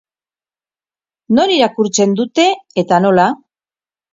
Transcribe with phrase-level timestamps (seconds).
[1.39, 2.49] Non irakurtzen dute
[2.85, 3.29] eta nola?